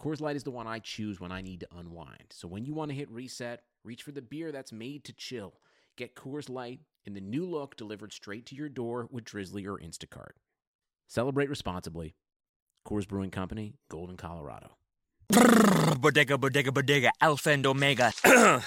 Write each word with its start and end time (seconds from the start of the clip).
Coors 0.00 0.20
Light 0.20 0.36
is 0.36 0.44
the 0.44 0.52
one 0.52 0.68
I 0.68 0.78
choose 0.78 1.18
when 1.18 1.32
I 1.32 1.40
need 1.40 1.60
to 1.60 1.68
unwind. 1.76 2.26
So 2.30 2.46
when 2.46 2.64
you 2.64 2.72
want 2.72 2.90
to 2.90 2.96
hit 2.96 3.10
reset, 3.10 3.62
reach 3.82 4.04
for 4.04 4.12
the 4.12 4.22
beer 4.22 4.52
that's 4.52 4.70
made 4.72 5.02
to 5.04 5.12
chill. 5.12 5.54
Get 5.96 6.14
Coors 6.14 6.48
Light 6.48 6.80
in 7.04 7.14
the 7.14 7.20
new 7.20 7.44
look 7.44 7.76
delivered 7.76 8.12
straight 8.12 8.46
to 8.46 8.54
your 8.54 8.68
door 8.68 9.08
with 9.10 9.24
Drizzly 9.24 9.66
or 9.66 9.76
Instacart. 9.76 10.36
Celebrate 11.08 11.50
responsibly. 11.50 12.14
Coors 12.86 13.08
Brewing 13.08 13.32
Company, 13.32 13.74
Golden, 13.90 14.16
Colorado. 14.16 14.70
Bodega, 16.00 16.38
bodega, 16.38 16.70
bodega, 16.70 17.10
alpha 17.20 17.50
and 17.50 17.66
omega. 17.66 18.12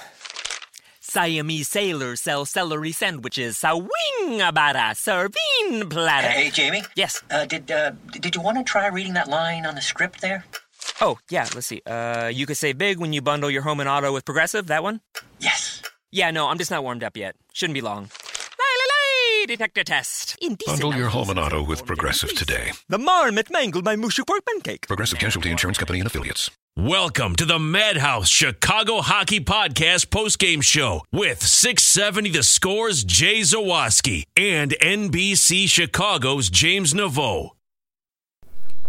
Siamese 1.00 1.70
sailors 1.70 2.22
sell 2.22 2.46
celery 2.46 2.92
sandwiches. 2.92 3.58
Sawing 3.58 4.42
about 4.42 4.76
a 4.76 4.96
serving 4.96 5.90
platter. 5.90 6.28
Hey, 6.28 6.50
Jamie. 6.50 6.84
Yes. 6.96 7.24
Uh, 7.32 7.46
did 7.46 7.72
uh, 7.72 7.92
did 8.12 8.36
you 8.36 8.42
want 8.42 8.58
to 8.58 8.64
try 8.64 8.88
reading 8.88 9.14
that 9.14 9.30
line 9.30 9.66
on 9.66 9.76
the 9.76 9.82
script 9.82 10.22
there? 10.22 10.44
Oh, 11.04 11.18
yeah, 11.32 11.48
let's 11.56 11.66
see. 11.66 11.82
Uh, 11.86 12.30
you 12.32 12.46
could 12.46 12.58
save 12.58 12.78
big 12.78 13.00
when 13.00 13.12
you 13.12 13.24
bundle 13.24 13.50
your 13.50 13.64
home 13.64 13.80
and 13.80 13.90
auto 13.90 14.14
with 14.14 14.24
Progressive. 14.24 14.68
That 14.68 14.84
one? 14.84 15.02
Yes. 15.40 15.82
Yeah, 16.12 16.30
no, 16.30 16.48
I'm 16.48 16.60
just 16.60 16.70
not 16.70 16.84
warmed 16.84 17.04
up 17.04 17.18
yet. 17.18 17.36
Shouldn't 17.54 17.74
be 17.74 17.82
long. 17.82 18.10
Lay, 18.60 19.46
detector 19.48 19.84
test. 19.84 20.38
Indecent 20.44 20.80
Bundle 20.82 20.96
your 21.00 21.10
home 21.10 21.32
and 21.32 21.40
auto 21.40 21.64
with 21.64 21.88
Progressive 21.88 22.36
today. 22.36 22.72
The 22.88 23.00
marmot 23.00 23.50
mangled 23.50 23.84
my 23.84 23.96
mushy 23.96 24.24
pork 24.24 24.46
pancake. 24.46 24.88
Progressive 24.88 25.18
Casualty 25.18 25.50
Insurance 25.50 25.80
Company 25.80 26.00
and 26.00 26.06
Affiliates. 26.06 26.52
Welcome 26.78 27.36
to 27.38 27.46
the 27.46 27.58
Madhouse 27.58 28.30
Chicago 28.30 29.02
Hockey 29.02 29.40
Podcast 29.40 30.06
postgame 30.08 30.62
show 30.62 31.02
with 31.12 31.42
670 31.42 32.30
The 32.30 32.44
Scores 32.44 33.04
Jay 33.04 33.40
Zawaski 33.40 34.25
and 34.38 34.75
NBC 34.80 35.68
Chicago's 35.68 36.50
James 36.52 36.94
Neveau. 36.94 37.50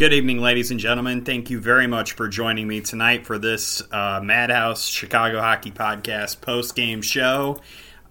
Good 0.03 0.15
evening, 0.15 0.41
ladies 0.41 0.73
and 0.73 0.81
gentlemen. 0.81 1.25
Thank 1.25 1.49
you 1.49 1.61
very 1.61 1.87
much 1.87 2.15
for 2.15 2.27
joining 2.27 2.67
me 2.67 2.81
tonight 2.81 3.25
for 3.25 3.39
this 3.39 3.81
uh, 3.93 4.19
Madhouse 4.21 4.89
Chicago 4.89 5.41
Hockey 5.41 5.71
Podcast 5.71 6.41
post 6.41 6.75
game 6.75 7.03
show. 7.03 7.61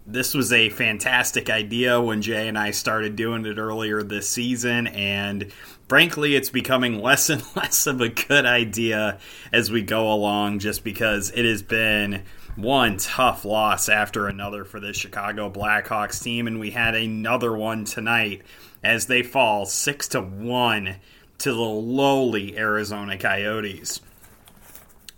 This 0.08 0.34
was 0.34 0.54
a 0.54 0.70
fantastic 0.70 1.50
idea 1.50 2.00
when 2.00 2.22
Jay 2.22 2.48
and 2.48 2.58
I 2.58 2.72
started 2.72 3.18
doing 3.18 3.46
it 3.46 3.58
earlier 3.58 4.04
this 4.04 4.30
season, 4.30 4.88
and 4.88 5.52
frankly, 5.90 6.34
it's 6.34 6.50
becoming 6.50 7.02
less 7.02 7.30
and 7.30 7.44
less 7.58 7.86
of 7.86 8.00
a 8.00 8.08
good 8.08 8.46
idea 8.46 9.20
as 9.52 9.70
we 9.70 9.82
go 9.82 10.14
along 10.14 10.60
just 10.60 10.86
because 10.86 11.30
it 11.32 11.44
has 11.44 11.62
been 11.62 12.24
one 12.56 12.96
tough 13.00 13.44
loss 13.44 13.90
after 13.90 14.28
another 14.28 14.64
for 14.64 14.80
the 14.80 14.94
Chicago 14.94 15.50
Blackhawks 15.50 16.24
team, 16.24 16.48
and 16.48 16.58
we 16.58 16.72
had 16.72 16.96
another 16.96 17.54
one 17.54 17.84
tonight 17.84 18.44
as 18.82 19.08
they 19.08 19.24
fall 19.24 19.66
6 19.66 20.08
to 20.08 20.22
1 20.22 20.96
to 21.42 21.54
the 21.54 21.60
lowly 21.60 22.56
Arizona 22.56 23.18
Coyotes. 23.18 24.00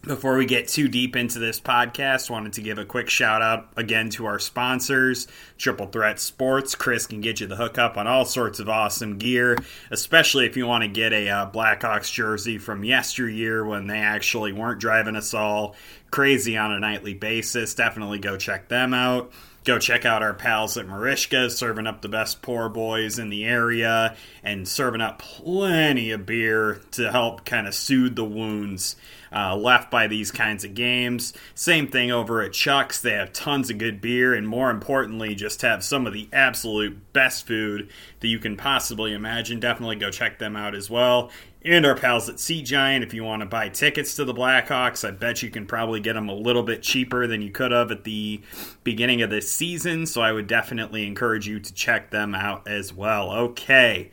Before 0.04 0.38
we 0.38 0.46
get 0.46 0.68
too 0.70 0.88
deep 0.88 1.16
into 1.16 1.40
this 1.40 1.60
podcast, 1.60 2.30
wanted 2.30 2.54
to 2.54 2.62
give 2.62 2.78
a 2.78 2.86
quick 2.86 3.10
shout 3.10 3.42
out 3.42 3.70
again 3.78 4.10
to 4.12 4.26
our 4.26 4.40
sponsors, 4.40 5.28
Triple 5.58 5.88
Threat 5.88 6.20
Sports. 6.20 6.76
Chris 6.76 7.08
can 7.08 7.22
get 7.22 7.40
you 7.40 7.48
the 7.48 7.56
hookup 7.56 7.98
on 7.98 8.08
all 8.08 8.26
sorts 8.26 8.60
of 8.60 8.68
awesome 8.70 9.18
gear, 9.18 9.58
especially 9.92 10.46
if 10.46 10.56
you 10.56 10.66
want 10.66 10.84
to 10.84 10.90
get 10.90 11.14
a 11.14 11.30
uh, 11.30 11.52
Blackhawks 11.52 12.12
jersey 12.12 12.58
from 12.58 12.84
yesteryear 12.84 13.66
when 13.66 13.88
they 13.88 14.00
actually 14.00 14.52
weren't 14.52 14.82
driving 14.82 15.16
us 15.16 15.34
all 15.34 15.76
crazy 16.12 16.58
on 16.58 16.72
a 16.72 16.80
nightly 16.80 17.14
basis. 17.14 17.76
Definitely 17.76 18.20
go 18.20 18.38
check 18.38 18.70
them 18.70 18.94
out. 18.94 19.32
Go 19.64 19.80
check 19.80 20.04
out 20.04 20.22
our 20.22 20.34
pals 20.34 20.76
at 20.76 20.88
Marishka, 20.88 21.50
serving 21.50 21.88
up 21.88 22.02
the 22.02 22.10
best 22.10 22.42
poor 22.42 22.68
boys 22.68 23.18
in 23.18 23.30
the 23.30 23.46
area 23.46 24.16
and 24.44 24.68
serving 24.68 25.00
up 25.00 25.20
plenty 25.20 26.12
of 26.12 26.26
beer 26.26 26.82
to 26.92 27.10
help 27.10 27.46
kind 27.46 27.66
of 27.66 27.74
soothe 27.74 28.16
the 28.18 28.26
wounds 28.26 28.98
uh, 29.32 29.56
left 29.56 29.90
by 29.90 30.08
these 30.08 30.32
kinds 30.32 30.66
of 30.66 30.74
games. 30.74 31.34
Same 31.56 31.88
thing 31.88 32.12
over 32.12 32.42
at 32.42 32.52
Chuck's. 32.52 33.00
They 33.00 33.14
have 33.14 33.32
tons 33.32 33.70
of 33.70 33.78
good 33.78 34.02
beer 34.02 34.34
and, 34.34 34.46
more 34.46 34.70
importantly, 34.70 35.34
just 35.34 35.62
have 35.62 35.82
some 35.82 36.06
of 36.06 36.12
the 36.12 36.28
absolute 36.34 37.14
best 37.14 37.48
food 37.48 37.90
that 38.20 38.28
you 38.28 38.40
can 38.40 38.58
possibly 38.58 39.14
imagine. 39.14 39.62
Definitely 39.62 39.96
go 39.96 40.12
check 40.12 40.40
them 40.40 40.58
out 40.58 40.76
as 40.76 40.90
well 40.90 41.32
and 41.66 41.86
our 41.86 41.96
pals 41.96 42.28
at 42.28 42.36
SeatGeek. 42.36 43.04
If 43.04 43.14
you 43.14 43.24
want 43.24 43.42
to 43.42 43.46
buy 43.46 43.70
tickets 43.70 44.16
to 44.16 44.26
the 44.26 44.34
Blackhawks, 44.34 45.08
I 45.08 45.12
bet 45.12 45.42
you 45.42 45.50
can 45.50 45.66
probably 45.66 46.00
get 46.00 46.14
them 46.14 46.30
a 46.30 46.36
little 46.36 46.64
bit 46.64 46.82
cheaper 46.82 47.26
than 47.28 47.42
you 47.42 47.52
could 47.52 47.72
have 47.72 47.92
at 47.92 48.04
the 48.04 48.42
beginning 48.84 49.22
of 49.22 49.30
this 49.30 49.50
season. 49.50 50.06
So 50.06 50.22
I 50.22 50.32
would 50.32 50.48
definitely 50.48 51.08
encourage 51.08 51.48
you 51.48 51.60
to 51.60 51.74
check 51.74 52.12
them 52.12 52.36
out 52.36 52.68
as 52.68 52.94
well. 52.94 53.32
Okay, 53.32 54.12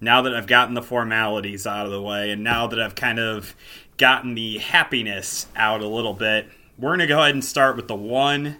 now 0.00 0.22
that 0.22 0.34
I've 0.34 0.46
gotten 0.46 0.74
the 0.74 0.82
formalities 0.82 1.66
out 1.66 1.86
of 1.86 1.92
the 1.92 2.02
way, 2.02 2.30
and 2.30 2.44
now 2.44 2.66
that 2.68 2.80
I've 2.80 2.94
kind 2.94 3.18
of 3.18 3.56
gotten 3.96 4.34
the 4.34 4.58
happiness 4.58 5.46
out 5.56 5.80
a 5.80 5.88
little 5.88 6.14
bit, 6.14 6.48
we're 6.78 6.90
going 6.90 7.00
to 7.00 7.06
go 7.06 7.20
ahead 7.20 7.34
and 7.34 7.44
start 7.44 7.76
with 7.76 7.88
the 7.88 7.96
one. 7.96 8.58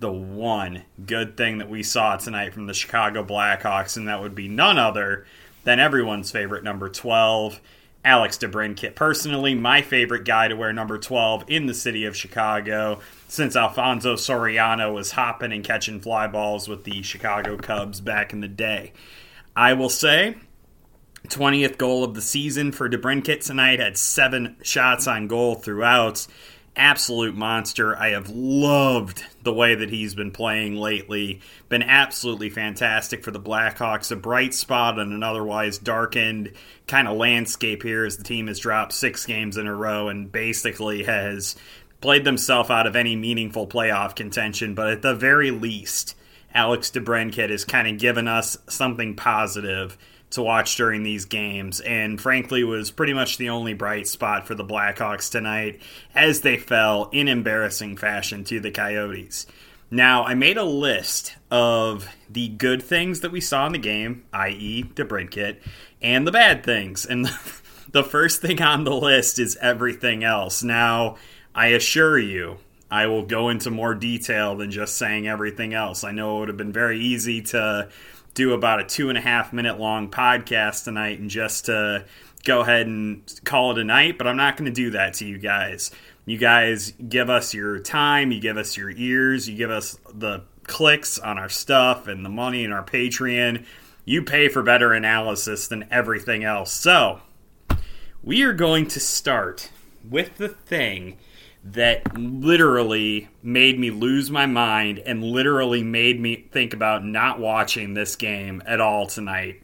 The 0.00 0.10
one 0.12 0.82
good 1.06 1.36
thing 1.36 1.58
that 1.58 1.70
we 1.70 1.82
saw 1.82 2.16
tonight 2.16 2.52
from 2.52 2.66
the 2.66 2.74
Chicago 2.74 3.24
Blackhawks, 3.24 3.96
and 3.96 4.08
that 4.08 4.20
would 4.20 4.34
be 4.34 4.48
none 4.48 4.76
other 4.76 5.24
than 5.64 5.80
everyone's 5.80 6.30
favorite 6.30 6.64
number 6.64 6.88
12, 6.88 7.60
Alex 8.04 8.36
DeBrincat. 8.38 8.94
Personally, 8.94 9.54
my 9.54 9.82
favorite 9.82 10.24
guy 10.24 10.48
to 10.48 10.54
wear 10.54 10.72
number 10.72 10.98
12 10.98 11.44
in 11.48 11.66
the 11.66 11.74
city 11.74 12.04
of 12.04 12.16
Chicago 12.16 13.00
since 13.28 13.56
Alfonso 13.56 14.14
Soriano 14.14 14.92
was 14.92 15.12
hopping 15.12 15.52
and 15.52 15.64
catching 15.64 16.00
fly 16.00 16.26
balls 16.26 16.68
with 16.68 16.84
the 16.84 17.02
Chicago 17.02 17.56
Cubs 17.56 18.00
back 18.00 18.32
in 18.32 18.40
the 18.40 18.48
day. 18.48 18.92
I 19.56 19.72
will 19.72 19.88
say, 19.88 20.36
20th 21.28 21.78
goal 21.78 22.04
of 22.04 22.14
the 22.14 22.20
season 22.20 22.70
for 22.72 22.88
DeBrincat 22.88 23.44
tonight, 23.44 23.80
had 23.80 23.96
seven 23.96 24.56
shots 24.62 25.06
on 25.06 25.26
goal 25.26 25.54
throughout 25.54 26.26
absolute 26.76 27.36
monster. 27.36 27.96
I 27.96 28.10
have 28.10 28.30
loved 28.30 29.24
the 29.42 29.52
way 29.52 29.74
that 29.74 29.90
he's 29.90 30.14
been 30.14 30.30
playing 30.30 30.76
lately. 30.76 31.40
Been 31.68 31.82
absolutely 31.82 32.50
fantastic 32.50 33.22
for 33.22 33.30
the 33.30 33.40
Blackhawks. 33.40 34.10
A 34.10 34.16
bright 34.16 34.54
spot 34.54 34.98
on 34.98 35.12
an 35.12 35.22
otherwise 35.22 35.78
darkened 35.78 36.52
kind 36.86 37.06
of 37.06 37.16
landscape 37.16 37.82
here 37.82 38.04
as 38.04 38.16
the 38.16 38.24
team 38.24 38.48
has 38.48 38.58
dropped 38.58 38.92
six 38.92 39.24
games 39.24 39.56
in 39.56 39.66
a 39.66 39.74
row 39.74 40.08
and 40.08 40.32
basically 40.32 41.04
has 41.04 41.56
played 42.00 42.24
themselves 42.24 42.70
out 42.70 42.86
of 42.86 42.96
any 42.96 43.16
meaningful 43.16 43.66
playoff 43.66 44.14
contention. 44.14 44.74
But 44.74 44.88
at 44.88 45.02
the 45.02 45.14
very 45.14 45.50
least, 45.50 46.16
Alex 46.52 46.90
DeBrincat 46.90 47.50
has 47.50 47.64
kind 47.64 47.88
of 47.88 47.98
given 47.98 48.28
us 48.28 48.56
something 48.68 49.16
positive 49.16 49.96
to 50.34 50.42
watch 50.42 50.76
during 50.76 51.02
these 51.02 51.24
games, 51.24 51.80
and 51.80 52.20
frankly 52.20 52.64
was 52.64 52.90
pretty 52.90 53.12
much 53.12 53.38
the 53.38 53.48
only 53.48 53.74
bright 53.74 54.06
spot 54.06 54.46
for 54.46 54.54
the 54.54 54.64
Blackhawks 54.64 55.30
tonight 55.30 55.80
as 56.14 56.40
they 56.40 56.56
fell 56.56 57.08
in 57.12 57.28
embarrassing 57.28 57.96
fashion 57.96 58.44
to 58.44 58.60
the 58.60 58.70
Coyotes. 58.70 59.46
Now, 59.90 60.24
I 60.24 60.34
made 60.34 60.56
a 60.56 60.64
list 60.64 61.36
of 61.50 62.08
the 62.28 62.48
good 62.48 62.82
things 62.82 63.20
that 63.20 63.30
we 63.30 63.40
saw 63.40 63.66
in 63.66 63.72
the 63.72 63.78
game, 63.78 64.24
i.e., 64.32 64.84
DeBrincat, 64.94 65.58
and 66.02 66.26
the 66.26 66.32
bad 66.32 66.64
things. 66.64 67.06
And 67.06 67.26
the 67.92 68.02
first 68.02 68.40
thing 68.40 68.60
on 68.60 68.84
the 68.84 68.94
list 68.94 69.38
is 69.38 69.56
everything 69.60 70.24
else. 70.24 70.62
Now, 70.62 71.16
I 71.54 71.68
assure 71.68 72.18
you, 72.18 72.58
I 72.90 73.06
will 73.06 73.24
go 73.24 73.48
into 73.48 73.70
more 73.70 73.94
detail 73.94 74.56
than 74.56 74.70
just 74.70 74.96
saying 74.96 75.28
everything 75.28 75.74
else. 75.74 76.04
I 76.04 76.12
know 76.12 76.36
it 76.36 76.40
would 76.40 76.48
have 76.48 76.56
been 76.56 76.72
very 76.72 76.98
easy 77.00 77.42
to 77.42 77.88
do 78.34 78.52
about 78.52 78.80
a 78.80 78.84
two 78.84 79.08
and 79.08 79.16
a 79.16 79.20
half 79.20 79.52
minute 79.52 79.78
long 79.78 80.10
podcast 80.10 80.84
tonight 80.84 81.18
and 81.20 81.30
just 81.30 81.66
to 81.66 82.04
go 82.44 82.60
ahead 82.60 82.86
and 82.86 83.40
call 83.44 83.72
it 83.72 83.78
a 83.78 83.84
night, 83.84 84.18
but 84.18 84.26
I'm 84.26 84.36
not 84.36 84.56
going 84.56 84.66
to 84.66 84.74
do 84.74 84.90
that 84.90 85.14
to 85.14 85.26
you 85.26 85.38
guys. 85.38 85.90
You 86.26 86.38
guys 86.38 86.92
give 87.08 87.30
us 87.30 87.54
your 87.54 87.78
time, 87.78 88.32
you 88.32 88.40
give 88.40 88.56
us 88.56 88.76
your 88.76 88.90
ears, 88.90 89.48
you 89.48 89.56
give 89.56 89.70
us 89.70 89.98
the 90.12 90.42
clicks 90.64 91.18
on 91.18 91.38
our 91.38 91.48
stuff 91.48 92.08
and 92.08 92.24
the 92.24 92.30
money 92.30 92.64
in 92.64 92.72
our 92.72 92.84
Patreon. 92.84 93.64
You 94.04 94.22
pay 94.22 94.48
for 94.48 94.62
better 94.62 94.92
analysis 94.92 95.68
than 95.68 95.86
everything 95.90 96.44
else. 96.44 96.72
So, 96.72 97.20
we 98.22 98.42
are 98.42 98.52
going 98.52 98.86
to 98.88 99.00
start 99.00 99.70
with 100.08 100.36
the 100.36 100.48
thing 100.48 101.18
that 101.64 102.16
literally 102.18 103.28
made 103.42 103.78
me 103.78 103.90
lose 103.90 104.30
my 104.30 104.44
mind 104.44 104.98
and 104.98 105.24
literally 105.24 105.82
made 105.82 106.20
me 106.20 106.46
think 106.52 106.74
about 106.74 107.04
not 107.04 107.40
watching 107.40 107.94
this 107.94 108.16
game 108.16 108.62
at 108.66 108.82
all 108.82 109.06
tonight. 109.06 109.62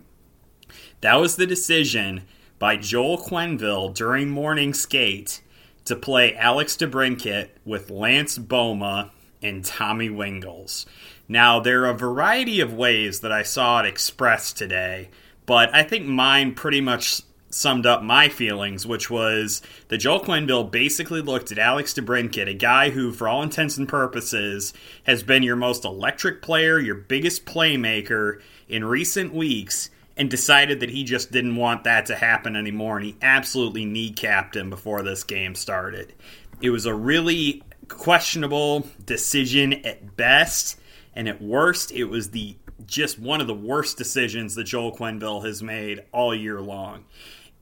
That 1.02 1.16
was 1.16 1.36
the 1.36 1.46
decision 1.46 2.22
by 2.58 2.76
Joel 2.76 3.18
Quenneville 3.18 3.94
during 3.94 4.30
morning 4.30 4.72
skate 4.72 5.42
to 5.84 5.94
play 5.94 6.34
Alex 6.36 6.76
DeBrincat 6.76 7.48
with 7.64 7.90
Lance 7.90 8.38
Bouma 8.38 9.10
and 9.42 9.64
Tommy 9.64 10.08
Wingels. 10.08 10.86
Now, 11.28 11.60
there 11.60 11.84
are 11.84 11.90
a 11.90 11.94
variety 11.94 12.60
of 12.60 12.72
ways 12.72 13.20
that 13.20 13.32
I 13.32 13.42
saw 13.42 13.80
it 13.80 13.86
expressed 13.86 14.56
today, 14.56 15.10
but 15.46 15.74
I 15.74 15.82
think 15.82 16.06
mine 16.06 16.54
pretty 16.54 16.80
much 16.80 17.22
summed 17.50 17.84
up 17.84 18.02
my 18.02 18.28
feelings, 18.28 18.86
which 18.86 19.10
was 19.10 19.60
that 19.88 19.98
Joel 19.98 20.20
Quenneville 20.20 20.70
basically 20.70 21.20
looked 21.20 21.50
at 21.50 21.58
Alex 21.58 21.92
DeBrincat, 21.92 22.48
a 22.48 22.54
guy 22.54 22.90
who, 22.90 23.12
for 23.12 23.28
all 23.28 23.42
intents 23.42 23.76
and 23.76 23.88
purposes, 23.88 24.72
has 25.04 25.22
been 25.22 25.42
your 25.42 25.56
most 25.56 25.84
electric 25.84 26.40
player, 26.42 26.78
your 26.78 26.94
biggest 26.94 27.44
playmaker 27.44 28.40
in 28.68 28.84
recent 28.84 29.34
weeks, 29.34 29.90
and 30.16 30.30
decided 30.30 30.80
that 30.80 30.90
he 30.90 31.02
just 31.02 31.32
didn't 31.32 31.56
want 31.56 31.84
that 31.84 32.06
to 32.06 32.14
happen 32.14 32.54
anymore, 32.54 32.96
and 32.96 33.06
he 33.06 33.16
absolutely 33.20 33.84
kneecapped 33.84 34.54
him 34.54 34.70
before 34.70 35.02
this 35.02 35.24
game 35.24 35.54
started. 35.54 36.12
It 36.60 36.70
was 36.70 36.86
a 36.86 36.94
really 36.94 37.62
questionable 37.88 38.86
decision 39.04 39.72
at 39.84 40.16
best, 40.16 40.78
and 41.14 41.28
at 41.28 41.42
worst, 41.42 41.90
it 41.90 42.04
was 42.04 42.30
the 42.30 42.56
just 42.86 43.18
one 43.18 43.40
of 43.40 43.46
the 43.46 43.54
worst 43.54 43.98
decisions 43.98 44.54
that 44.54 44.64
Joel 44.64 44.96
Quenneville 44.96 45.44
has 45.44 45.62
made 45.62 46.02
all 46.12 46.34
year 46.34 46.60
long. 46.60 47.04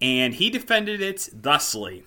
And 0.01 0.35
he 0.35 0.51
defended 0.51 1.01
it 1.01 1.29
thusly. 1.33 2.05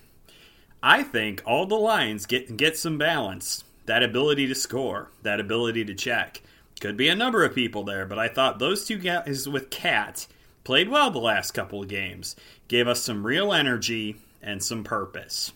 I 0.83 1.03
think 1.03 1.41
all 1.45 1.65
the 1.65 1.75
lines 1.75 2.25
get 2.25 2.57
get 2.57 2.77
some 2.77 2.97
balance. 2.97 3.63
That 3.85 4.03
ability 4.03 4.47
to 4.47 4.55
score, 4.55 5.09
that 5.23 5.39
ability 5.39 5.85
to 5.85 5.95
check. 5.95 6.41
Could 6.79 6.97
be 6.97 7.09
a 7.09 7.15
number 7.15 7.43
of 7.43 7.53
people 7.53 7.83
there, 7.83 8.05
but 8.05 8.17
I 8.17 8.27
thought 8.27 8.57
those 8.57 8.85
two 8.85 8.97
guys 8.97 9.47
with 9.47 9.69
Cat 9.69 10.27
played 10.63 10.89
well 10.89 11.11
the 11.11 11.19
last 11.19 11.51
couple 11.51 11.81
of 11.81 11.87
games, 11.87 12.35
gave 12.67 12.87
us 12.87 13.01
some 13.01 13.25
real 13.25 13.53
energy 13.53 14.15
and 14.41 14.63
some 14.63 14.83
purpose. 14.83 15.51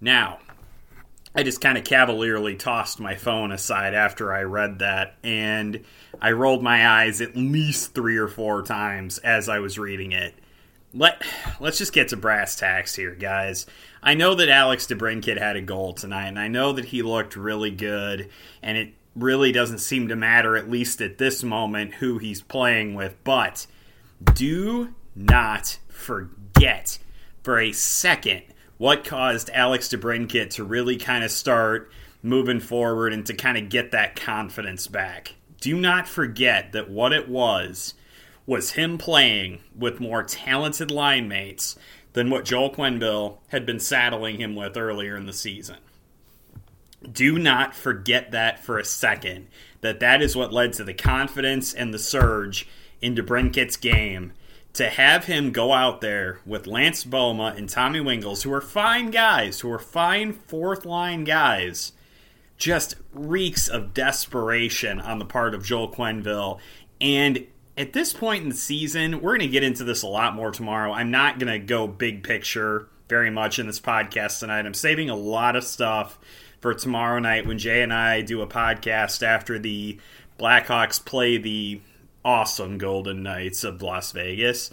Now, 0.00 0.38
I 1.34 1.44
just 1.44 1.60
kind 1.60 1.78
of 1.78 1.84
cavalierly 1.84 2.56
tossed 2.56 2.98
my 2.98 3.14
phone 3.14 3.52
aside 3.52 3.94
after 3.94 4.32
I 4.32 4.42
read 4.42 4.80
that, 4.80 5.14
and 5.22 5.84
I 6.20 6.32
rolled 6.32 6.62
my 6.62 6.88
eyes 6.88 7.20
at 7.20 7.36
least 7.36 7.94
three 7.94 8.16
or 8.16 8.26
four 8.26 8.62
times 8.62 9.18
as 9.18 9.48
I 9.48 9.60
was 9.60 9.78
reading 9.78 10.10
it. 10.10 10.34
Let 10.92 11.22
Let's 11.60 11.78
just 11.78 11.92
get 11.92 12.08
to 12.08 12.16
brass 12.16 12.56
tacks 12.56 12.94
here, 12.94 13.14
guys. 13.14 13.66
I 14.02 14.14
know 14.14 14.34
that 14.34 14.48
Alex 14.48 14.86
DeBrincat 14.86 15.38
had 15.38 15.56
a 15.56 15.60
goal 15.60 15.92
tonight, 15.92 16.28
and 16.28 16.38
I 16.38 16.48
know 16.48 16.72
that 16.72 16.86
he 16.86 17.02
looked 17.02 17.36
really 17.36 17.70
good, 17.70 18.30
and 18.62 18.78
it 18.78 18.94
really 19.14 19.52
doesn't 19.52 19.78
seem 19.78 20.08
to 20.08 20.16
matter, 20.16 20.56
at 20.56 20.70
least 20.70 21.00
at 21.00 21.18
this 21.18 21.42
moment, 21.42 21.94
who 21.94 22.18
he's 22.18 22.40
playing 22.40 22.94
with, 22.94 23.14
but 23.24 23.66
do 24.34 24.94
not 25.14 25.78
forget 25.88 26.98
for 27.42 27.58
a 27.58 27.72
second 27.72 28.42
what 28.78 29.04
caused 29.04 29.50
Alex 29.50 29.88
DeBrincat 29.88 30.50
to 30.50 30.64
really 30.64 30.96
kind 30.96 31.22
of 31.22 31.30
start 31.30 31.92
moving 32.22 32.60
forward 32.60 33.12
and 33.12 33.26
to 33.26 33.34
kind 33.34 33.58
of 33.58 33.68
get 33.68 33.90
that 33.90 34.16
confidence 34.16 34.86
back. 34.86 35.34
Do 35.60 35.78
not 35.78 36.08
forget 36.08 36.72
that 36.72 36.88
what 36.88 37.12
it 37.12 37.28
was 37.28 37.92
was 38.50 38.72
him 38.72 38.98
playing 38.98 39.60
with 39.78 40.00
more 40.00 40.24
talented 40.24 40.90
line 40.90 41.28
mates 41.28 41.78
than 42.14 42.28
what 42.28 42.44
Joel 42.44 42.74
Quenneville 42.74 43.38
had 43.46 43.64
been 43.64 43.78
saddling 43.78 44.40
him 44.40 44.56
with 44.56 44.76
earlier 44.76 45.16
in 45.16 45.26
the 45.26 45.32
season. 45.32 45.76
Do 47.12 47.38
not 47.38 47.76
forget 47.76 48.32
that 48.32 48.58
for 48.58 48.76
a 48.76 48.84
second. 48.84 49.46
That 49.82 50.00
that 50.00 50.20
is 50.20 50.34
what 50.34 50.52
led 50.52 50.72
to 50.74 50.84
the 50.84 50.92
confidence 50.92 51.72
and 51.72 51.94
the 51.94 51.98
surge 52.00 52.66
in 53.00 53.14
DeBrincat's 53.14 53.76
game 53.76 54.32
to 54.72 54.88
have 54.88 55.26
him 55.26 55.52
go 55.52 55.72
out 55.72 56.00
there 56.00 56.40
with 56.44 56.66
Lance 56.66 57.04
Bouma 57.04 57.56
and 57.56 57.68
Tommy 57.68 58.00
Wingels, 58.00 58.42
who 58.42 58.52
are 58.52 58.60
fine 58.60 59.12
guys, 59.12 59.60
who 59.60 59.70
are 59.70 59.78
fine 59.78 60.32
fourth 60.32 60.84
line 60.84 61.22
guys, 61.22 61.92
just 62.56 62.96
reeks 63.12 63.68
of 63.68 63.94
desperation 63.94 65.00
on 65.00 65.20
the 65.20 65.24
part 65.24 65.54
of 65.54 65.64
Joel 65.64 65.92
Quenneville. 65.92 66.58
And 67.00 67.46
at 67.76 67.92
this 67.92 68.12
point 68.12 68.42
in 68.42 68.48
the 68.48 68.56
season, 68.56 69.20
we're 69.20 69.36
going 69.36 69.48
to 69.48 69.52
get 69.52 69.62
into 69.62 69.84
this 69.84 70.02
a 70.02 70.06
lot 70.06 70.34
more 70.34 70.50
tomorrow. 70.50 70.92
I'm 70.92 71.10
not 71.10 71.38
going 71.38 71.52
to 71.52 71.58
go 71.58 71.86
big 71.86 72.22
picture 72.22 72.88
very 73.08 73.30
much 73.30 73.58
in 73.58 73.66
this 73.66 73.80
podcast 73.80 74.40
tonight. 74.40 74.66
I'm 74.66 74.74
saving 74.74 75.10
a 75.10 75.16
lot 75.16 75.56
of 75.56 75.64
stuff 75.64 76.18
for 76.60 76.74
tomorrow 76.74 77.18
night 77.18 77.46
when 77.46 77.58
Jay 77.58 77.82
and 77.82 77.92
I 77.92 78.20
do 78.20 78.42
a 78.42 78.46
podcast 78.46 79.22
after 79.22 79.58
the 79.58 79.98
Blackhawks 80.38 81.04
play 81.04 81.36
the 81.38 81.80
awesome 82.24 82.78
Golden 82.78 83.22
Knights 83.22 83.64
of 83.64 83.82
Las 83.82 84.12
Vegas. 84.12 84.70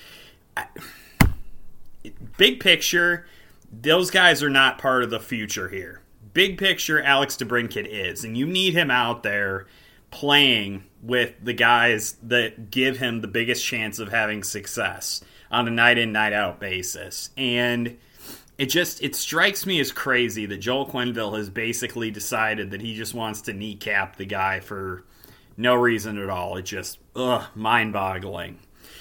big 2.38 2.60
picture, 2.60 3.26
those 3.72 4.12
guys 4.12 4.44
are 4.44 4.50
not 4.50 4.78
part 4.78 5.04
of 5.04 5.10
the 5.10 5.20
future 5.20 5.70
here. 5.70 6.02
Big 6.34 6.58
picture, 6.58 7.02
Alex 7.02 7.36
DeBrincat 7.38 7.88
is, 7.88 8.24
and 8.24 8.38
you 8.38 8.46
need 8.46 8.74
him 8.74 8.92
out 8.92 9.24
there 9.24 9.66
playing 10.12 10.84
with 11.02 11.34
the 11.44 11.54
guys 11.54 12.18
that 12.24 12.72
give 12.72 12.98
him 12.98 13.22
the 13.22 13.28
biggest 13.28 13.64
chance 13.64 14.00
of 14.00 14.10
having 14.10 14.44
success 14.44 15.24
on 15.52 15.68
a 15.68 15.72
night 15.72 15.98
in 15.98 16.12
night 16.12 16.34
out 16.34 16.60
basis. 16.60 17.30
And 17.38 17.98
it 18.58 18.68
just 18.68 19.04
it 19.04 19.16
strikes 19.16 19.66
me 19.66 19.80
as 19.80 19.92
crazy 19.92 20.46
that 20.48 20.58
Joel 20.58 20.88
Quenneville 20.88 21.38
has 21.38 21.50
basically 21.50 22.12
decided 22.12 22.72
that 22.72 22.82
he 22.82 22.96
just 22.96 23.14
wants 23.14 23.42
to 23.42 23.54
kneecap 23.54 24.16
the 24.18 24.26
guy 24.26 24.60
for 24.60 25.04
no 25.56 25.76
reason 25.76 26.18
at 26.18 26.30
all. 26.30 26.58
It 26.58 26.64
just 26.64 27.00
ugh, 27.16 27.46
mind-boggling. 27.56 28.60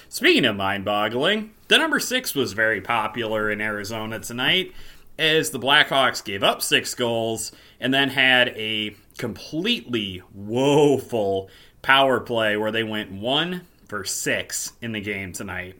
Speaking 0.08 0.44
of 0.44 0.56
mind-boggling, 0.56 1.52
the 1.68 1.78
number 1.78 1.98
6 1.98 2.34
was 2.34 2.52
very 2.52 2.80
popular 2.80 3.50
in 3.50 3.60
Arizona 3.60 4.20
tonight 4.20 4.72
as 5.18 5.50
the 5.50 5.58
Blackhawks 5.58 6.24
gave 6.24 6.42
up 6.42 6.62
6 6.62 6.94
goals 6.94 7.52
and 7.80 7.92
then 7.92 8.10
had 8.10 8.48
a 8.50 8.96
completely 9.18 10.22
woeful 10.34 11.48
power 11.82 12.20
play 12.20 12.56
where 12.56 12.72
they 12.72 12.84
went 12.84 13.12
1 13.12 13.62
for 13.88 14.04
6 14.04 14.72
in 14.82 14.92
the 14.92 15.00
game 15.00 15.32
tonight. 15.32 15.76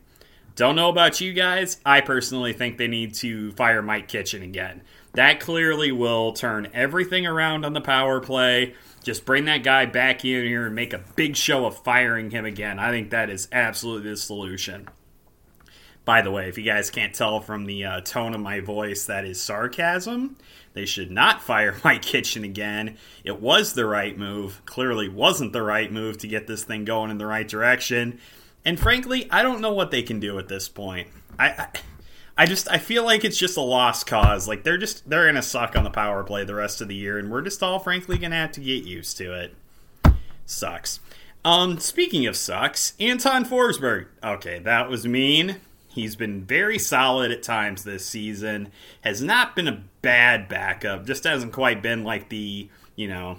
Don't 0.55 0.77
know 0.77 0.89
about 0.89 1.21
you 1.21 1.35
guys. 1.35 1.79
I 1.85 2.01
personally 2.01 2.55
think 2.55 2.79
they 2.79 2.89
need 2.89 3.13
to 3.17 3.53
fire 3.53 3.83
Mike 3.83 4.09
Kitchen 4.09 4.43
again. 4.43 4.81
That 5.13 5.41
clearly 5.41 5.93
will 5.93 6.33
turn 6.33 6.69
everything 6.73 7.27
around 7.27 7.67
on 7.67 7.75
the 7.75 7.81
power 7.81 8.21
play. 8.21 8.75
Just 9.03 9.27
bring 9.27 9.45
that 9.47 9.63
guy 9.63 9.87
back 9.87 10.25
in 10.25 10.45
here 10.45 10.67
and 10.67 10.75
make 10.75 10.93
a 10.93 11.05
big 11.15 11.37
show 11.37 11.67
of 11.67 11.83
firing 11.83 12.31
him 12.31 12.45
again. 12.45 12.79
I 12.79 12.91
think 12.91 13.11
that 13.11 13.29
is 13.29 13.49
absolutely 13.53 14.11
the 14.11 14.17
solution. 14.17 14.89
By 16.07 16.23
the 16.23 16.31
way, 16.31 16.49
if 16.49 16.57
you 16.57 16.63
guys 16.63 16.89
can't 16.89 17.13
tell 17.13 17.41
from 17.41 17.67
the 17.67 17.85
uh, 17.85 18.01
tone 18.01 18.33
of 18.33 18.41
my 18.41 18.61
voice, 18.61 19.07
that 19.07 19.25
is 19.25 19.43
sarcasm. 19.43 20.37
They 20.73 20.87
should 20.87 21.11
not 21.11 21.43
fire 21.43 21.77
Mike 21.85 22.03
Kitchen 22.03 22.45
again. 22.45 22.97
It 23.25 23.41
was 23.41 23.73
the 23.73 23.87
right 23.87 24.17
move. 24.17 24.63
Clearly, 24.67 25.09
wasn't 25.09 25.53
the 25.53 25.63
right 25.63 25.91
move 25.93 26.17
to 26.19 26.29
get 26.29 26.47
this 26.47 26.63
thing 26.63 26.85
going 26.85 27.11
in 27.11 27.19
the 27.19 27.27
right 27.27 27.47
direction. 27.47 28.21
And 28.65 28.79
frankly, 28.79 29.29
I 29.33 29.43
don't 29.43 29.61
know 29.61 29.73
what 29.73 29.91
they 29.91 30.05
can 30.05 30.21
do 30.21 30.39
at 30.39 30.47
this 30.47 30.69
point. 30.69 31.09
I, 31.41 31.49
I, 31.49 31.69
I 32.39 32.47
just 32.47 32.71
I 32.71 32.79
feel 32.79 33.05
like 33.05 33.25
it's 33.25 33.37
just 33.37 33.57
a 33.57 33.63
lost 33.63 34.07
cause. 34.07 34.47
Like 34.47 34.63
they're 34.63 34.79
just 34.79 35.11
they're 35.11 35.27
gonna 35.27 35.43
suck 35.43 35.75
on 35.75 35.83
the 35.83 35.91
power 35.91 36.23
play 36.23 36.45
the 36.45 36.55
rest 36.55 36.81
of 36.81 36.87
the 36.87 36.95
year, 36.95 37.19
and 37.19 37.33
we're 37.33 37.43
just 37.43 37.65
all 37.65 37.81
frankly 37.81 38.17
gonna 38.17 38.37
have 38.37 38.53
to 38.53 38.61
get 38.61 38.85
used 38.85 39.17
to 39.19 39.33
it. 39.33 39.55
Sucks. 40.45 41.01
Um, 41.45 41.79
speaking 41.79 42.27
of 42.27 42.37
sucks, 42.37 42.95
Anton 43.01 43.45
Forsberg. 43.45 44.07
Okay, 44.23 44.61
that 44.61 44.89
was 44.89 45.07
mean. 45.07 45.61
He's 45.97 46.15
been 46.15 46.45
very 46.45 46.79
solid 46.79 47.33
at 47.33 47.43
times 47.43 47.83
this 47.83 48.05
season. 48.05 48.71
Has 49.01 49.23
not 49.23 49.57
been 49.57 49.67
a 49.67 49.83
bad 50.03 50.47
backup. 50.47 51.07
Just 51.07 51.25
hasn't 51.25 51.55
quite 51.55 51.83
been 51.83 52.05
like 52.05 52.29
the 52.29 52.69
you 52.97 53.09
know 53.09 53.39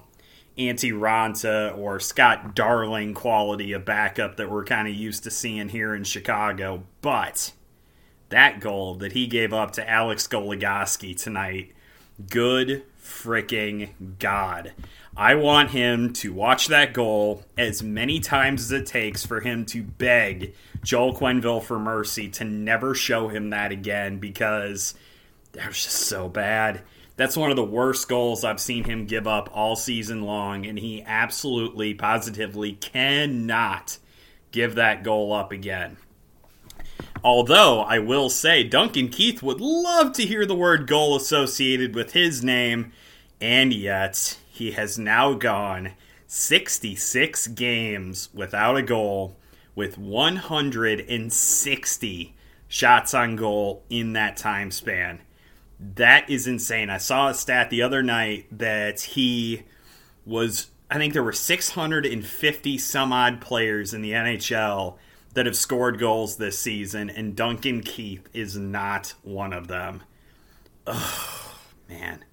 Antti 0.57 0.91
Raanta 0.91 1.77
or 1.77 1.99
Scott 1.99 2.55
Darling 2.55 3.13
quality 3.13 3.73
of 3.73 3.85
backup 3.85 4.37
that 4.37 4.49
we're 4.49 4.65
kind 4.65 4.87
of 4.87 4.95
used 4.95 5.23
to 5.25 5.31
seeing 5.31 5.69
here 5.69 5.93
in 5.93 6.03
Chicago. 6.03 6.81
But 7.01 7.51
that 8.29 8.59
goal 8.59 8.95
that 8.95 9.11
he 9.11 9.27
gave 9.27 9.53
up 9.53 9.73
to 9.73 9.87
Alex 9.87 10.27
Goligoski 10.27 11.15
tonight, 11.15 11.75
good 12.27 12.81
freaking 13.07 13.89
God. 14.19 14.73
I 15.15 15.33
want 15.35 15.71
him 15.71 16.13
to 16.13 16.31
watch 16.33 16.67
that 16.67 16.93
goal 16.93 17.43
as 17.57 17.81
many 17.81 18.19
times 18.19 18.61
as 18.63 18.71
it 18.71 18.85
takes 18.85 19.25
for 19.25 19.39
him 19.39 19.65
to 19.67 19.81
beg 19.81 20.53
Joel 20.83 21.15
Quenneville 21.15 21.63
for 21.63 21.79
mercy 21.79 22.29
to 22.29 22.43
never 22.43 22.93
show 22.93 23.27
him 23.27 23.49
that 23.49 23.71
again 23.71 24.19
because 24.19 24.93
that 25.53 25.67
was 25.67 25.83
just 25.83 25.95
so 25.95 26.29
bad. 26.29 26.83
That's 27.15 27.35
one 27.35 27.49
of 27.49 27.55
the 27.55 27.63
worst 27.63 28.07
goals 28.07 28.43
I've 28.43 28.59
seen 28.59 28.83
him 28.83 29.07
give 29.07 29.25
up 29.25 29.49
all 29.51 29.75
season 29.75 30.21
long, 30.21 30.67
and 30.67 30.77
he 30.77 31.01
absolutely, 31.03 31.95
positively 31.95 32.73
cannot 32.73 33.97
give 34.51 34.75
that 34.75 35.03
goal 35.03 35.33
up 35.33 35.51
again. 35.51 35.97
Although 37.23 37.81
I 37.81 37.99
will 37.99 38.29
say, 38.29 38.63
Duncan 38.63 39.09
Keith 39.09 39.43
would 39.43 39.61
love 39.61 40.13
to 40.13 40.25
hear 40.25 40.45
the 40.45 40.55
word 40.55 40.87
goal 40.87 41.15
associated 41.15 41.95
with 41.95 42.13
his 42.13 42.43
name, 42.43 42.91
and 43.41 43.73
yet 43.73 44.37
he 44.49 44.71
has 44.71 44.99
now 44.99 45.33
gone 45.33 45.93
66 46.27 47.47
games 47.47 48.29
without 48.33 48.77
a 48.77 48.81
goal 48.81 49.35
with 49.75 49.97
160 49.97 52.35
shots 52.67 53.13
on 53.13 53.35
goal 53.35 53.83
in 53.89 54.13
that 54.13 54.37
time 54.37 54.71
span. 54.71 55.19
That 55.79 56.27
is 56.29 56.47
insane. 56.47 56.89
I 56.89 56.97
saw 56.97 57.29
a 57.29 57.33
stat 57.33 57.69
the 57.69 57.83
other 57.83 58.01
night 58.01 58.47
that 58.51 59.01
he 59.01 59.63
was, 60.25 60.71
I 60.89 60.97
think 60.97 61.13
there 61.13 61.23
were 61.23 61.31
650 61.31 62.77
some 62.77 63.13
odd 63.13 63.39
players 63.39 63.93
in 63.93 64.01
the 64.01 64.11
NHL 64.11 64.97
that 65.37 65.45
have 65.45 65.55
scored 65.55 65.99
goals 65.99 66.37
this 66.37 66.57
season, 66.57 67.11
and 67.11 67.35
Duncan 67.35 67.81
Keith 67.81 68.27
is 68.33 68.57
not 68.57 69.13
one 69.21 69.53
of 69.53 69.67
them. 69.67 70.01
Oh, 70.87 71.59
man. 71.87 72.25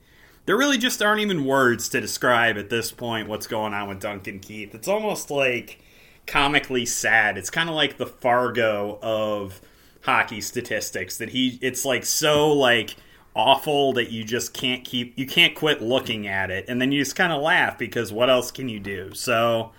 There 0.46 0.56
really 0.56 0.78
just 0.78 1.02
aren't 1.02 1.20
even 1.20 1.44
words 1.44 1.90
to 1.90 2.00
describe 2.00 2.56
at 2.56 2.70
this 2.70 2.92
point 2.92 3.28
what's 3.28 3.46
going 3.46 3.74
on 3.74 3.90
with 3.90 4.00
Duncan 4.00 4.40
Keith. 4.40 4.74
It's 4.74 4.88
almost 4.88 5.30
like 5.30 5.80
comically 6.26 6.86
sad. 6.86 7.36
It's 7.36 7.50
kind 7.50 7.68
of 7.68 7.74
like 7.74 7.98
the 7.98 8.06
Fargo 8.06 8.98
of 9.02 9.60
hockey 10.00 10.40
statistics 10.40 11.18
that 11.18 11.28
he 11.28 11.58
it's 11.60 11.84
like 11.84 12.06
so 12.06 12.52
like 12.52 12.96
awful 13.36 13.92
that 13.92 14.12
you 14.12 14.24
just 14.24 14.54
can't 14.54 14.82
keep 14.82 15.18
you 15.18 15.26
can't 15.26 15.54
quit 15.54 15.82
looking 15.82 16.26
at 16.26 16.50
it 16.50 16.64
and 16.68 16.80
then 16.80 16.90
you 16.90 17.02
just 17.02 17.16
kind 17.16 17.34
of 17.34 17.42
laugh 17.42 17.76
because 17.76 18.12
what 18.12 18.28
else 18.30 18.50
can 18.50 18.68
you 18.68 18.78
do 18.78 19.12
so 19.14 19.72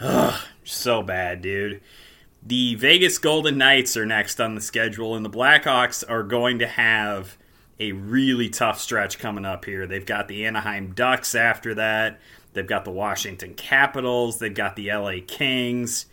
ugh, 0.00 0.40
so 0.64 1.04
bad 1.04 1.40
dude 1.40 1.80
the 2.44 2.74
Vegas 2.74 3.18
Golden 3.18 3.56
Knights 3.56 3.96
are 3.96 4.04
next 4.04 4.40
on 4.40 4.54
the 4.54 4.60
schedule, 4.60 5.14
and 5.14 5.24
the 5.24 5.30
Blackhawks 5.30 6.04
are 6.08 6.22
going 6.22 6.58
to 6.58 6.66
have 6.66 7.38
a 7.80 7.92
really 7.92 8.50
tough 8.50 8.80
stretch 8.80 9.18
coming 9.18 9.44
up 9.44 9.64
here. 9.64 9.86
They've 9.86 10.04
got 10.04 10.28
the 10.28 10.44
Anaheim 10.44 10.92
Ducks 10.92 11.34
after 11.34 11.74
that. 11.74 12.20
They've 12.52 12.66
got 12.66 12.84
the 12.84 12.90
Washington 12.90 13.54
Capitals. 13.54 14.38
They've 14.38 14.54
got 14.54 14.76
the 14.76 14.92
LA 14.92 15.16
Kings. 15.26 16.06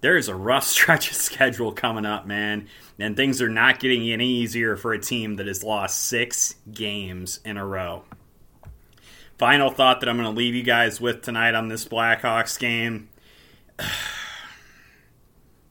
There's 0.00 0.28
a 0.28 0.34
rough 0.34 0.64
stretch 0.66 1.10
of 1.10 1.16
schedule 1.16 1.72
coming 1.72 2.04
up, 2.04 2.26
man. 2.26 2.68
And 2.98 3.16
things 3.16 3.40
are 3.40 3.48
not 3.48 3.80
getting 3.80 4.10
any 4.10 4.28
easier 4.28 4.76
for 4.76 4.92
a 4.92 5.00
team 5.00 5.36
that 5.36 5.46
has 5.46 5.64
lost 5.64 6.02
six 6.02 6.56
games 6.70 7.40
in 7.44 7.56
a 7.56 7.64
row. 7.64 8.02
Final 9.38 9.70
thought 9.70 10.00
that 10.00 10.08
I'm 10.08 10.16
going 10.18 10.28
to 10.28 10.36
leave 10.36 10.54
you 10.54 10.62
guys 10.62 11.00
with 11.00 11.22
tonight 11.22 11.54
on 11.54 11.68
this 11.68 11.86
Blackhawks 11.86 12.58
game. 12.58 13.08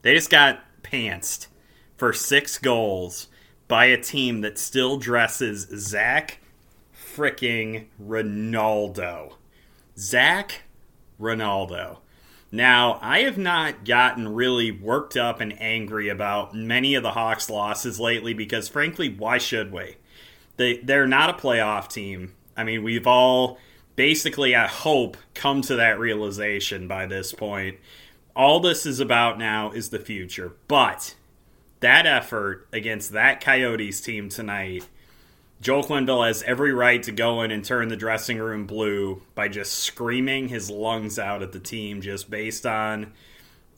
They 0.01 0.13
just 0.13 0.29
got 0.29 0.63
pantsed 0.81 1.47
for 1.97 2.13
six 2.13 2.57
goals 2.57 3.27
by 3.67 3.85
a 3.85 4.01
team 4.01 4.41
that 4.41 4.57
still 4.57 4.97
dresses 4.97 5.67
Zach 5.75 6.39
freaking 6.95 7.85
Rinaldo. 7.99 9.37
Zach 9.97 10.63
Rinaldo. 11.17 11.99
Now, 12.51 12.97
I 13.01 13.19
have 13.19 13.37
not 13.37 13.85
gotten 13.85 14.33
really 14.33 14.71
worked 14.71 15.15
up 15.15 15.39
and 15.39 15.61
angry 15.61 16.09
about 16.09 16.55
many 16.55 16.95
of 16.95 17.03
the 17.03 17.11
Hawks' 17.11 17.49
losses 17.49 17.99
lately 17.99 18.33
because, 18.33 18.67
frankly, 18.69 19.09
why 19.09 19.37
should 19.37 19.71
we? 19.71 19.97
They, 20.57 20.77
they're 20.77 21.05
not 21.05 21.29
a 21.29 21.41
playoff 21.41 21.89
team. 21.89 22.33
I 22.57 22.63
mean, 22.63 22.83
we've 22.83 23.05
all 23.05 23.59
basically, 23.95 24.55
I 24.55 24.65
hope, 24.65 25.17
come 25.35 25.61
to 25.63 25.75
that 25.75 25.99
realization 25.99 26.87
by 26.87 27.05
this 27.05 27.33
point 27.33 27.77
all 28.35 28.59
this 28.59 28.85
is 28.85 28.99
about 28.99 29.37
now 29.37 29.71
is 29.71 29.89
the 29.89 29.99
future. 29.99 30.53
But 30.67 31.15
that 31.79 32.05
effort 32.05 32.67
against 32.71 33.11
that 33.11 33.41
Coyotes 33.41 34.01
team 34.01 34.29
tonight, 34.29 34.87
Joel 35.61 35.83
Quenneville 35.83 36.25
has 36.25 36.43
every 36.43 36.73
right 36.73 37.01
to 37.03 37.11
go 37.11 37.41
in 37.41 37.51
and 37.51 37.63
turn 37.63 37.89
the 37.89 37.97
dressing 37.97 38.37
room 38.37 38.65
blue 38.65 39.21
by 39.35 39.47
just 39.47 39.73
screaming 39.73 40.47
his 40.47 40.69
lungs 40.69 41.19
out 41.19 41.43
at 41.43 41.51
the 41.51 41.59
team 41.59 42.01
just 42.01 42.29
based 42.29 42.65
on 42.65 43.11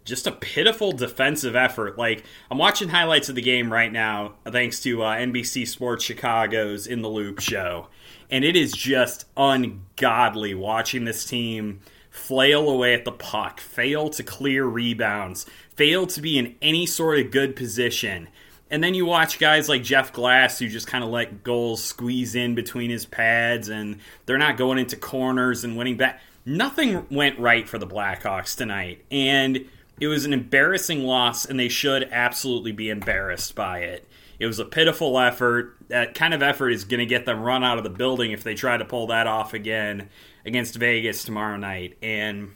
just 0.03 0.27
a 0.27 0.31
pitiful 0.31 0.91
defensive 0.91 1.55
effort. 1.55 1.97
Like, 1.97 2.23
I'm 2.49 2.57
watching 2.57 2.89
highlights 2.89 3.29
of 3.29 3.35
the 3.35 3.41
game 3.41 3.71
right 3.71 3.91
now, 3.91 4.33
thanks 4.45 4.81
to 4.81 5.03
uh, 5.03 5.15
NBC 5.15 5.67
Sports 5.67 6.03
Chicago's 6.03 6.87
In 6.87 7.01
the 7.01 7.09
Loop 7.09 7.39
show. 7.39 7.87
And 8.29 8.43
it 8.43 8.55
is 8.55 8.71
just 8.71 9.25
ungodly 9.35 10.53
watching 10.53 11.05
this 11.05 11.25
team 11.25 11.81
flail 12.11 12.69
away 12.69 12.93
at 12.93 13.05
the 13.05 13.11
puck, 13.11 13.59
fail 13.59 14.09
to 14.11 14.21
clear 14.21 14.65
rebounds, 14.65 15.47
fail 15.75 16.05
to 16.05 16.21
be 16.21 16.37
in 16.37 16.55
any 16.61 16.85
sort 16.85 17.17
of 17.17 17.31
good 17.31 17.55
position. 17.55 18.27
And 18.69 18.83
then 18.83 18.93
you 18.93 19.05
watch 19.05 19.39
guys 19.39 19.67
like 19.67 19.83
Jeff 19.83 20.13
Glass 20.13 20.59
who 20.59 20.67
just 20.67 20.87
kind 20.87 21.03
of 21.03 21.09
let 21.09 21.43
goals 21.43 21.83
squeeze 21.83 22.35
in 22.35 22.53
between 22.53 22.89
his 22.89 23.05
pads 23.05 23.69
and 23.69 23.99
they're 24.25 24.37
not 24.37 24.57
going 24.57 24.77
into 24.77 24.95
corners 24.95 25.63
and 25.63 25.75
winning 25.75 25.97
back. 25.97 26.21
Nothing 26.45 27.05
went 27.09 27.39
right 27.39 27.67
for 27.67 27.77
the 27.77 27.87
Blackhawks 27.87 28.55
tonight. 28.55 29.03
And 29.11 29.65
it 29.99 30.07
was 30.07 30.25
an 30.25 30.33
embarrassing 30.33 31.03
loss, 31.03 31.45
and 31.45 31.59
they 31.59 31.69
should 31.69 32.09
absolutely 32.11 32.71
be 32.71 32.89
embarrassed 32.89 33.53
by 33.53 33.79
it. 33.79 34.07
It 34.41 34.47
was 34.47 34.57
a 34.57 34.65
pitiful 34.65 35.19
effort. 35.19 35.77
That 35.89 36.15
kind 36.15 36.33
of 36.33 36.41
effort 36.41 36.71
is 36.71 36.83
going 36.83 36.99
to 36.99 37.05
get 37.05 37.27
them 37.27 37.43
run 37.43 37.63
out 37.63 37.77
of 37.77 37.83
the 37.83 37.91
building 37.91 38.31
if 38.31 38.43
they 38.43 38.55
try 38.55 38.75
to 38.75 38.83
pull 38.83 39.05
that 39.07 39.27
off 39.27 39.53
again 39.53 40.09
against 40.43 40.77
Vegas 40.77 41.23
tomorrow 41.23 41.57
night. 41.57 41.95
And 42.01 42.55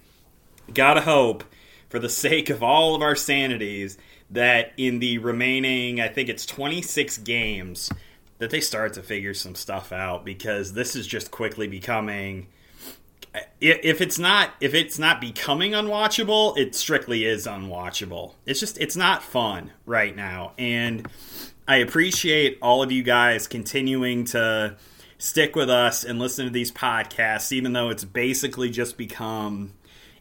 gotta 0.73 1.01
hope, 1.01 1.43
for 1.89 1.99
the 1.99 2.09
sake 2.25 2.49
of 2.49 2.63
all 2.63 2.95
of 2.95 3.03
our 3.03 3.13
sanities, 3.13 3.99
that 4.31 4.73
in 4.77 4.97
the 4.97 5.19
remaining, 5.19 6.01
I 6.01 6.07
think 6.07 6.27
it's 6.27 6.47
26 6.47 7.19
games, 7.19 7.91
that 8.39 8.49
they 8.49 8.61
start 8.61 8.93
to 8.93 9.03
figure 9.03 9.35
some 9.35 9.53
stuff 9.53 9.91
out 9.91 10.25
because 10.25 10.73
this 10.73 10.95
is 10.95 11.05
just 11.05 11.29
quickly 11.29 11.67
becoming 11.67 12.47
if 13.61 14.01
it's 14.01 14.17
not 14.17 14.51
if 14.59 14.73
it's 14.73 14.97
not 14.97 15.19
becoming 15.19 15.73
unwatchable 15.73 16.57
it 16.57 16.73
strictly 16.73 17.25
is 17.25 17.45
unwatchable 17.47 18.33
it's 18.45 18.61
just 18.61 18.77
it's 18.77 18.95
not 18.95 19.21
fun 19.21 19.71
right 19.85 20.15
now 20.15 20.53
and 20.57 21.05
i 21.67 21.77
appreciate 21.77 22.57
all 22.61 22.83
of 22.83 22.91
you 22.91 23.03
guys 23.03 23.47
continuing 23.47 24.25
to 24.25 24.75
stick 25.17 25.55
with 25.55 25.69
us 25.69 26.03
and 26.03 26.19
listen 26.19 26.45
to 26.45 26.51
these 26.51 26.71
podcasts, 26.71 27.51
even 27.51 27.73
though 27.73 27.89
it's 27.89 28.03
basically 28.03 28.69
just 28.69 28.97
become 28.97 29.73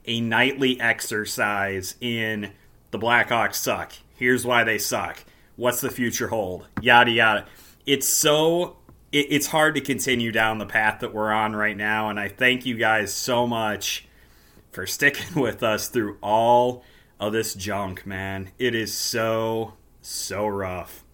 a 0.07 0.21
nightly 0.21 0.81
exercise 0.81 1.95
in 2.01 2.53
the 2.91 2.99
Blackhawks 2.99 3.57
suck. 3.57 3.93
Here's 4.17 4.47
why 4.47 4.65
they 4.65 4.79
suck. 4.79 5.25
What's 5.57 5.81
the 5.81 5.91
future 5.91 6.29
hold? 6.29 6.69
Yada 6.81 7.11
yada. 7.11 7.47
It's 7.87 8.09
so 8.09 8.77
it, 9.13 9.27
it's 9.31 9.47
hard 9.47 9.75
to 9.75 9.81
continue 9.81 10.33
down 10.33 10.59
the 10.59 10.67
path 10.67 11.01
that 11.01 11.15
we're 11.15 11.33
on 11.33 11.55
right 11.55 11.77
now, 11.77 12.09
and 12.11 12.19
I 12.19 12.29
thank 12.29 12.67
you 12.67 12.77
guys 12.77 13.13
so 13.13 13.47
much 13.47 14.07
for 14.73 14.87
sticking 14.87 15.41
with 15.41 15.63
us 15.63 15.89
through 15.89 16.19
all 16.23 16.85
of 17.21 17.33
this 17.33 17.55
junk, 17.55 18.07
man. 18.07 18.51
It 18.59 18.75
is 18.75 18.95
so 18.95 19.75
so 20.01 20.47
rough. 20.47 21.05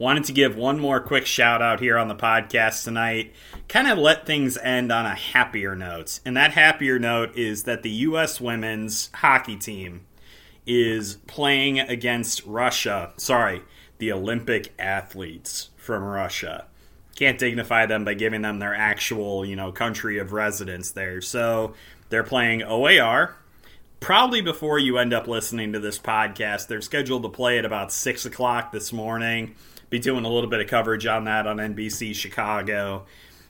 Wanted 0.00 0.24
to 0.24 0.32
give 0.32 0.56
one 0.56 0.80
more 0.80 0.98
quick 0.98 1.26
shout 1.26 1.60
out 1.60 1.78
here 1.78 1.98
on 1.98 2.08
the 2.08 2.14
podcast 2.14 2.84
tonight. 2.84 3.34
Kind 3.68 3.86
of 3.86 3.98
let 3.98 4.24
things 4.24 4.56
end 4.56 4.90
on 4.90 5.04
a 5.04 5.14
happier 5.14 5.76
note. 5.76 6.20
And 6.24 6.34
that 6.38 6.52
happier 6.52 6.98
note 6.98 7.36
is 7.36 7.64
that 7.64 7.82
the 7.82 7.90
U.S. 7.90 8.40
women's 8.40 9.10
hockey 9.12 9.56
team 9.56 10.06
is 10.66 11.16
playing 11.26 11.80
against 11.80 12.46
Russia. 12.46 13.12
Sorry, 13.18 13.60
the 13.98 14.10
Olympic 14.10 14.72
athletes 14.78 15.68
from 15.76 16.02
Russia. 16.02 16.64
Can't 17.14 17.38
dignify 17.38 17.84
them 17.84 18.06
by 18.06 18.14
giving 18.14 18.40
them 18.40 18.58
their 18.58 18.74
actual, 18.74 19.44
you 19.44 19.54
know, 19.54 19.70
country 19.70 20.16
of 20.16 20.32
residence 20.32 20.92
there. 20.92 21.20
So 21.20 21.74
they're 22.08 22.24
playing 22.24 22.62
OAR. 22.62 23.36
Probably 24.00 24.40
before 24.40 24.78
you 24.78 24.98
end 24.98 25.12
up 25.12 25.28
listening 25.28 25.72
to 25.74 25.78
this 25.78 25.98
podcast, 25.98 26.66
they're 26.66 26.80
scheduled 26.80 27.22
to 27.22 27.28
play 27.28 27.58
at 27.58 27.64
about 27.64 27.92
6 27.92 28.26
o'clock 28.26 28.72
this 28.72 28.92
morning 28.92 29.54
be 29.90 29.98
doing 29.98 30.24
a 30.24 30.28
little 30.28 30.48
bit 30.48 30.60
of 30.60 30.68
coverage 30.68 31.04
on 31.04 31.24
that 31.24 31.46
on 31.46 31.56
NBC 31.56 32.14
Chicago. 32.14 33.04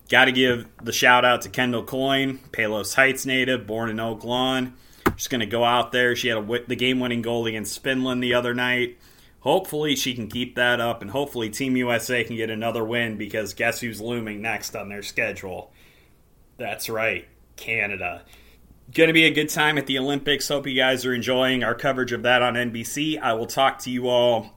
Got 0.08 0.24
to 0.24 0.32
give 0.32 0.66
the 0.82 0.92
shout 0.92 1.24
out 1.24 1.42
to 1.42 1.50
Kendall 1.50 1.84
Coyne, 1.84 2.38
Palos 2.50 2.94
Heights 2.94 3.26
native, 3.26 3.66
born 3.66 3.90
in 3.90 4.00
Oak 4.00 4.24
Lawn. 4.24 4.74
Just 5.16 5.30
going 5.30 5.40
to 5.40 5.46
go 5.46 5.64
out 5.64 5.92
there. 5.92 6.16
She 6.16 6.28
had 6.28 6.38
a, 6.38 6.66
the 6.66 6.76
game 6.76 6.98
winning 6.98 7.22
goal 7.22 7.46
against 7.46 7.82
Finland 7.82 8.22
the 8.22 8.34
other 8.34 8.54
night. 8.54 8.98
Hopefully, 9.40 9.94
she 9.96 10.14
can 10.14 10.28
keep 10.28 10.56
that 10.56 10.80
up, 10.80 11.00
and 11.00 11.10
hopefully, 11.10 11.48
Team 11.48 11.76
USA 11.76 12.24
can 12.24 12.36
get 12.36 12.50
another 12.50 12.84
win 12.84 13.16
because 13.16 13.54
guess 13.54 13.80
who's 13.80 14.00
looming 14.00 14.42
next 14.42 14.74
on 14.74 14.88
their 14.88 15.02
schedule? 15.02 15.72
That's 16.58 16.90
right, 16.90 17.26
Canada. 17.56 18.22
Going 18.92 19.06
to 19.06 19.14
be 19.14 19.24
a 19.24 19.30
good 19.30 19.48
time 19.48 19.78
at 19.78 19.86
the 19.86 19.98
Olympics. 19.98 20.48
Hope 20.48 20.66
you 20.66 20.74
guys 20.74 21.06
are 21.06 21.14
enjoying 21.14 21.62
our 21.62 21.76
coverage 21.76 22.10
of 22.10 22.22
that 22.22 22.42
on 22.42 22.54
NBC. 22.54 23.20
I 23.20 23.34
will 23.34 23.46
talk 23.46 23.78
to 23.80 23.90
you 23.90 24.08
all 24.08 24.50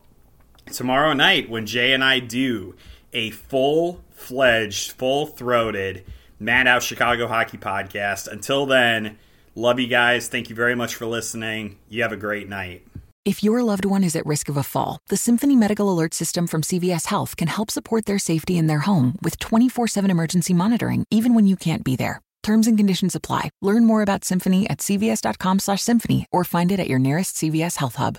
tomorrow 0.72 1.14
night 1.14 1.52
when 1.52 1.68
Jay 1.68 1.94
and 1.94 2.04
I 2.04 2.18
do 2.18 2.74
a 3.12 3.30
full 3.30 4.04
fledged, 4.10 4.94
full 4.94 5.28
throated 5.28 6.04
Madhouse 6.40 6.84
Chicago 6.84 7.28
Hockey 7.28 7.60
podcast. 7.60 8.28
Until 8.28 8.66
then, 8.66 9.20
love 9.54 9.80
you 9.80 9.88
guys. 9.88 10.30
Thank 10.30 10.50
you 10.50 10.56
very 10.56 10.74
much 10.74 10.96
for 10.96 11.06
listening. 11.06 11.78
You 11.88 12.02
have 12.02 12.12
a 12.12 12.18
great 12.18 12.50
night. 12.50 12.88
If 13.26 13.44
your 13.44 13.62
loved 13.62 13.86
one 13.86 14.04
is 14.04 14.16
at 14.16 14.26
risk 14.26 14.50
of 14.50 14.58
a 14.58 14.64
fall, 14.64 14.98
the 15.10 15.18
Symphony 15.18 15.56
Medical 15.56 15.92
Alert 15.92 16.16
System 16.16 16.48
from 16.48 16.64
CVS 16.64 17.06
Health 17.06 17.38
can 17.38 17.50
help 17.50 17.70
support 17.70 18.08
their 18.08 18.20
safety 18.20 18.58
in 18.58 18.66
their 18.66 18.80
home 18.80 19.16
with 19.22 19.38
24 19.38 19.88
7 19.88 20.10
emergency 20.10 20.54
monitoring, 20.56 21.06
even 21.12 21.36
when 21.36 21.46
you 21.46 21.56
can't 21.56 21.84
be 21.84 21.96
there. 21.96 22.20
Terms 22.44 22.68
and 22.68 22.78
conditions 22.78 23.16
apply. 23.16 23.50
Learn 23.62 23.86
more 23.86 24.04
about 24.04 24.24
Symphony 24.24 24.70
at 24.70 24.80
cvs.com/symphony 24.80 26.26
or 26.32 26.44
find 26.44 26.72
it 26.72 26.80
at 26.80 26.88
your 26.88 27.00
nearest 27.00 27.38
CVS 27.38 27.78
Health 27.78 27.96
Hub. 27.96 28.18